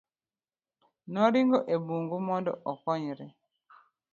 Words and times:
noringo 1.13 1.57
e 1.73 1.75
bungu 1.85 2.17
mondo 2.27 2.51
okonyre 2.71 3.25